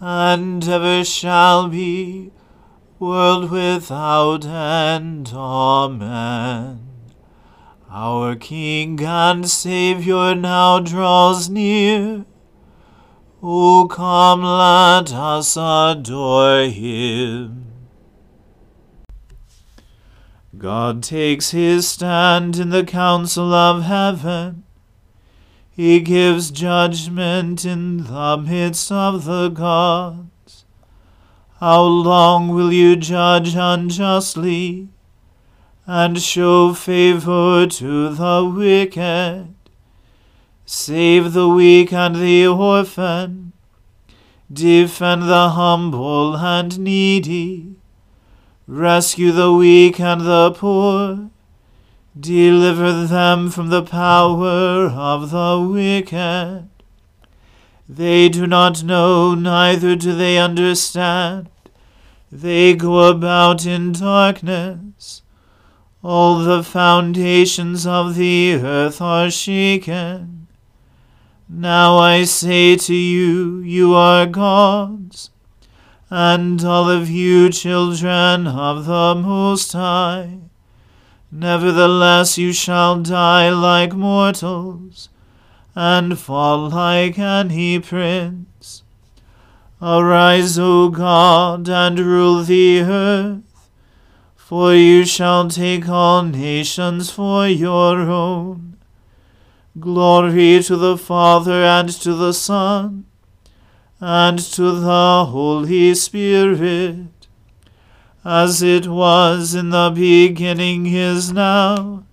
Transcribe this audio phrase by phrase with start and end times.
[0.00, 2.30] and ever shall be,
[2.98, 5.32] world without end.
[5.34, 6.88] Amen.
[7.90, 12.26] Our King and Saviour now draws near.
[13.42, 17.66] O come, let us adore him.
[20.56, 24.64] God takes his stand in the council of heaven.
[25.78, 30.64] He gives judgment in the midst of the gods.
[31.60, 34.88] How long will you judge unjustly
[35.86, 39.54] and show favor to the wicked?
[40.66, 43.52] Save the weak and the orphan.
[44.52, 47.76] Defend the humble and needy.
[48.66, 51.30] Rescue the weak and the poor
[52.18, 56.68] Deliver them from the power of the wicked.
[57.88, 61.48] They do not know, neither do they understand.
[62.32, 65.22] They go about in darkness.
[66.02, 70.48] All the foundations of the earth are shaken.
[71.48, 75.30] Now I say to you, you are gods,
[76.10, 80.38] and all of you children of the Most High.
[81.30, 85.10] Nevertheless, you shall die like mortals,
[85.74, 88.82] and fall like any prince.
[89.82, 93.70] Arise, O God, and rule the earth,
[94.34, 98.78] for you shall take all nations for your own.
[99.78, 103.04] Glory to the Father, and to the Son,
[104.00, 107.17] and to the Holy Spirit
[108.28, 112.04] as it was in the beginning is now,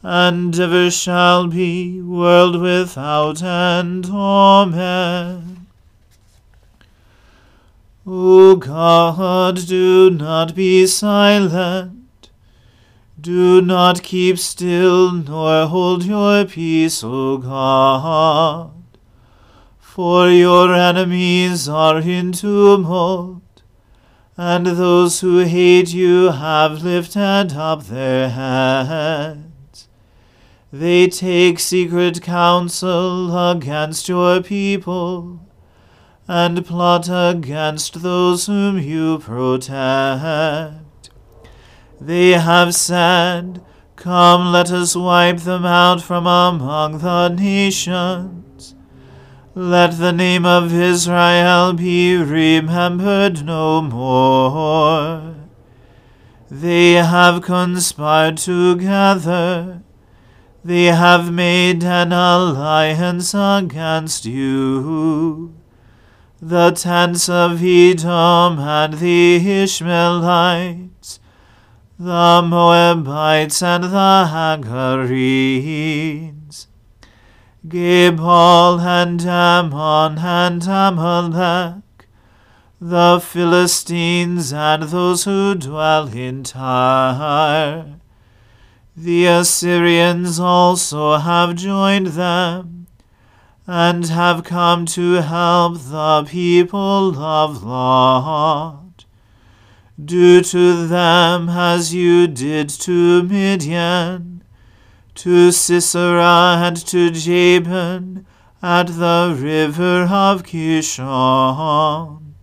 [0.00, 4.06] and ever shall be, world without end.
[4.06, 5.66] Amen.
[8.06, 12.30] O God, do not be silent.
[13.20, 18.70] Do not keep still, nor hold your peace, O God.
[19.80, 23.42] For your enemies are in tumult,
[24.44, 29.86] and those who hate you have lifted up their heads.
[30.72, 35.48] They take secret counsel against your people,
[36.26, 41.10] and plot against those whom you protect.
[42.00, 43.64] They have said,
[43.94, 48.51] Come, let us wipe them out from among the nations.
[49.54, 55.34] Let the name of Israel be remembered no more.
[56.50, 59.82] They have conspired together.
[60.64, 65.54] They have made an alliance against you.
[66.40, 71.20] The tents of Edom and the Ishmaelites
[72.02, 76.34] the Moabites and the Hagarenes,
[77.66, 82.08] Gebal and Ammon and Amalek,
[82.80, 88.00] the Philistines and those who dwell in Tyre.
[88.96, 92.88] The Assyrians also have joined them,
[93.64, 99.04] and have come to help the people of Lot.
[100.04, 104.31] Do to them as you did to Midian,
[105.14, 108.26] to Sisera and to Jabin
[108.62, 112.34] at the river of Kishon.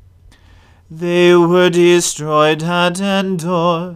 [0.89, 3.95] They were destroyed at Endor.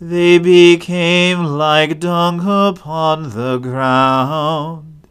[0.00, 5.08] They became like dung upon the ground.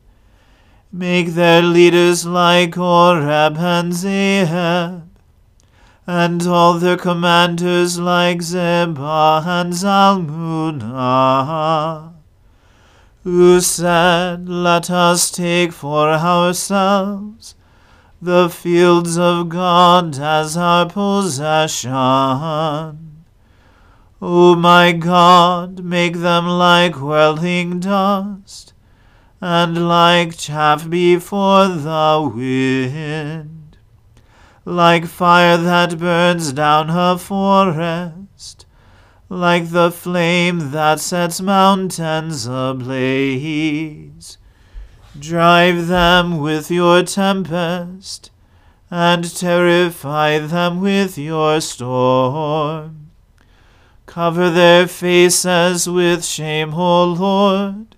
[0.91, 5.03] Make their leaders like Oreb and Zeeb
[6.07, 10.93] and all their commanders like Zebah and Zalmunna,
[13.27, 17.55] who said, Let us take for ourselves
[18.21, 21.91] the fields of God as our possession.
[24.21, 28.71] O my God, make them like whirling dust,
[29.41, 33.77] and like chaff before the wind
[34.63, 38.65] like fire that burns down a forest,
[39.29, 44.37] like the flame that sets mountains ablaze.
[45.19, 48.31] Drive them with your tempest,
[48.89, 53.11] and terrify them with your storm.
[54.05, 57.95] Cover their faces with shame, O Lord,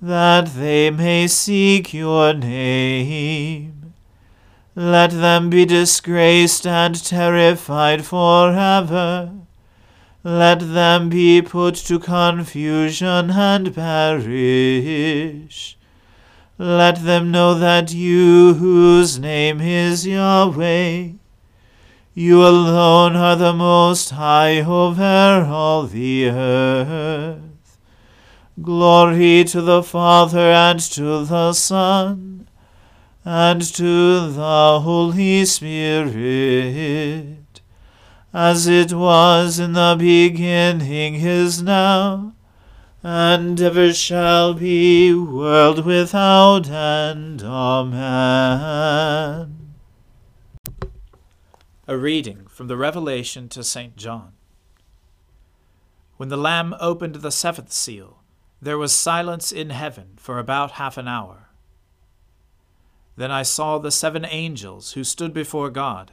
[0.00, 3.92] that they may seek your name.
[4.74, 9.45] Let them be disgraced and terrified forever.
[10.26, 15.78] Let them be put to confusion and perish.
[16.58, 21.10] Let them know that you, whose name is Yahweh,
[22.12, 27.78] you alone are the most high over all the earth.
[28.60, 32.48] Glory to the Father and to the Son
[33.24, 37.45] and to the Holy Spirit,
[38.36, 42.34] as it was in the beginning, is now,
[43.02, 47.42] and ever shall be, world without end.
[47.42, 47.96] Amen.
[51.88, 53.96] A reading from the Revelation to St.
[53.96, 54.32] John.
[56.18, 58.22] When the Lamb opened the seventh seal,
[58.60, 61.48] there was silence in heaven for about half an hour.
[63.16, 66.12] Then I saw the seven angels who stood before God,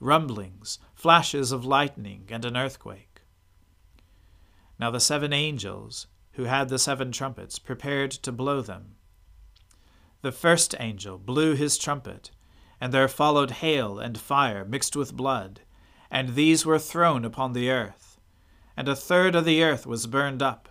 [0.00, 3.22] rumblings, flashes of lightning, and an earthquake.
[4.78, 8.96] Now the seven angels, who had the seven trumpets, prepared to blow them.
[10.22, 12.30] The first angel blew his trumpet,
[12.80, 15.60] and there followed hail and fire mixed with blood,
[16.10, 18.20] and these were thrown upon the earth.
[18.76, 20.68] And a third of the earth was burned up,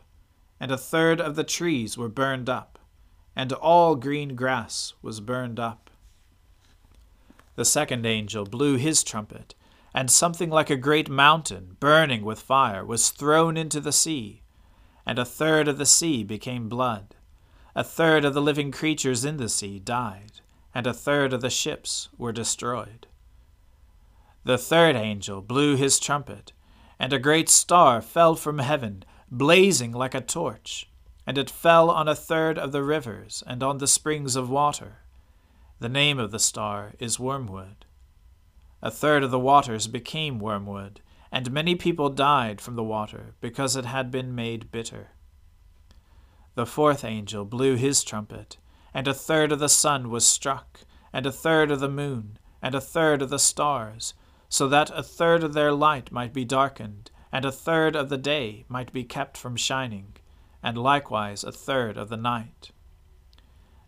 [0.60, 2.78] and a third of the trees were burned up
[3.38, 5.92] and all green grass was burned up.
[7.58, 9.56] The second angel blew his trumpet,
[9.92, 14.44] and something like a great mountain, burning with fire, was thrown into the sea,
[15.08, 17.16] and a third of the sea became blood.
[17.76, 20.34] A third of the living creatures in the sea died,
[20.76, 23.08] and a third of the ships were destroyed.
[24.44, 26.54] The third angel blew his trumpet,
[27.00, 30.92] and a great star fell from heaven, blazing like a torch,
[31.26, 35.00] and it fell on a third of the rivers and on the springs of water.
[35.80, 37.86] The name of the star is Wormwood.
[38.82, 43.76] A third of the waters became wormwood and many people died from the water, because
[43.76, 45.10] it had been made bitter.
[46.56, 48.58] The fourth angel blew his trumpet,
[48.94, 50.82] and a third of the sun was struck,
[51.12, 54.14] and a third of the moon, and a third of the stars,
[54.50, 58.18] so that a third of their light might be darkened, and a third of the
[58.18, 60.16] day might be kept from shining,
[60.64, 62.72] and likewise a third of the night.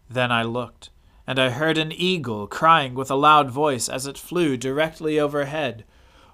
[0.09, 0.89] Then I looked,
[1.29, 5.85] and I heard an eagle crying with a loud voice as it flew directly overhead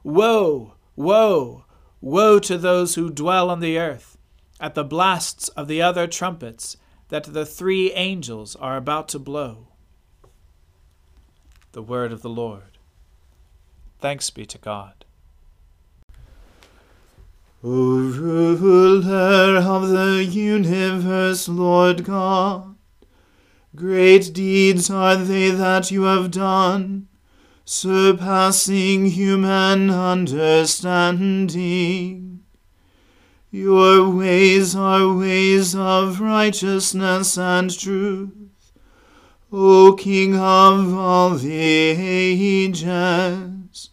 [0.03, 0.75] Woe!
[0.95, 1.65] Woe!
[1.99, 4.17] Woe to those who dwell on the earth,
[4.57, 6.77] at the blasts of the other trumpets
[7.09, 9.67] that the three angels are about to blow.
[11.73, 12.77] The word of the Lord.
[13.99, 15.03] Thanks be to God.
[17.61, 22.74] O ruler of the universe, Lord God,
[23.75, 27.09] great deeds are they that you have done
[27.65, 32.39] surpassing human understanding.
[33.49, 38.31] Your ways are ways of righteousness and truth.
[39.51, 43.89] O King of all the ages,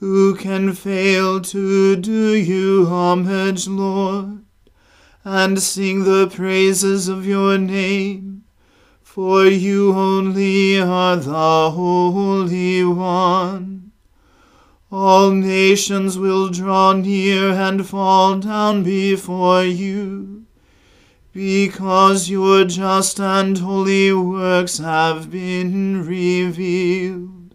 [0.00, 4.44] who can fail to do you homage, Lord,
[5.22, 8.33] and sing the praises of your name?
[9.14, 13.92] For you only are the Holy One.
[14.90, 20.46] All nations will draw near and fall down before you,
[21.32, 27.54] because your just and holy works have been revealed.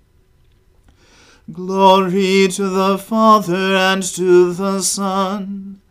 [1.51, 5.81] Glory to the Father and to the Son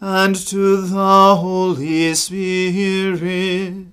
[0.00, 3.92] and to the Holy Spirit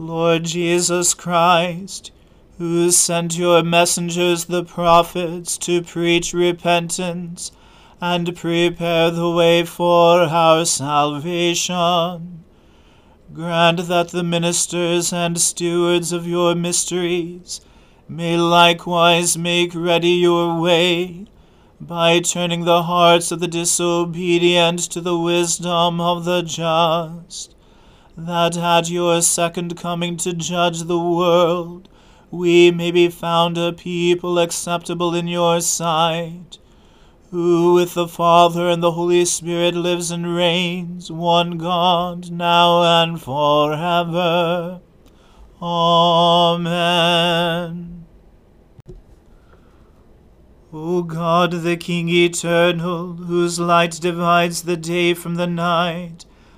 [0.00, 2.12] Lord Jesus Christ,
[2.56, 7.50] who sent your messengers the prophets to preach repentance
[8.00, 12.44] and prepare the way for our salvation.
[13.34, 17.60] Grant that the ministers and stewards of your mysteries
[18.08, 21.26] may likewise make ready your way
[21.80, 27.56] by turning the hearts of the disobedient to the wisdom of the just,
[28.18, 31.88] that at your second coming to judge the world
[32.30, 36.58] we may be found a people acceptable in your sight
[37.30, 43.20] who with the Father and the Holy Spirit lives and reigns, one God, now and
[43.20, 44.80] forever.
[45.60, 46.86] Amen.
[50.72, 56.24] O God, the King eternal, whose light divides the day from the night,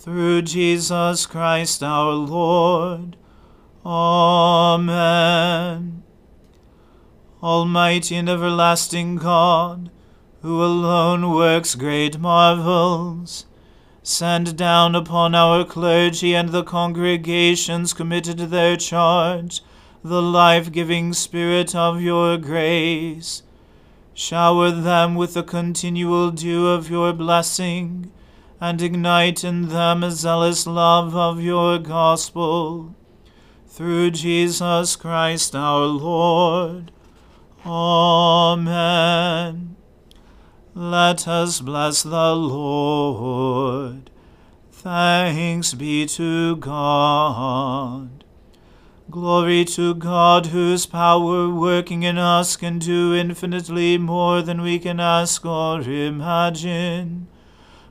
[0.00, 3.16] Through Jesus Christ our Lord.
[3.84, 4.84] Amen.
[7.42, 9.90] Almighty and everlasting God,
[10.42, 13.46] who alone works great marvels,
[14.04, 19.62] send down upon our clergy and the congregations committed to their charge
[20.04, 23.42] the life giving Spirit of your grace.
[24.14, 28.12] Shower them with the continual dew of your blessing,
[28.60, 32.94] and ignite in them a zealous love of your gospel.
[33.66, 36.90] Through Jesus Christ our Lord.
[37.64, 39.76] Amen.
[40.74, 44.10] Let us bless the Lord.
[44.72, 48.24] Thanks be to God.
[49.10, 55.00] Glory to God, whose power working in us can do infinitely more than we can
[55.00, 57.28] ask or imagine.